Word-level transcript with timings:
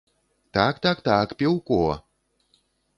Так, 0.57 0.79
так, 0.87 1.05
так, 1.09 1.37
піўко! 1.43 1.81